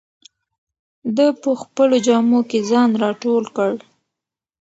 ده 1.15 1.27
په 1.41 1.49
خپلو 1.61 1.95
جامو 2.07 2.39
کې 2.49 2.59
ځان 2.69 2.89
راټول 3.03 3.43
کړ. 3.55 3.71